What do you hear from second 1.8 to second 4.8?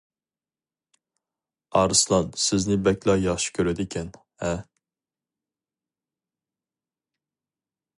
ئارسلان سىزنى بەكلا ياخشى كۆرىدىكەن ھە؟!